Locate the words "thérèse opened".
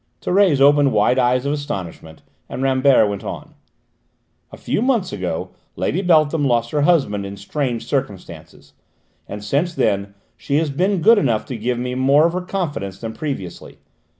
0.19-0.93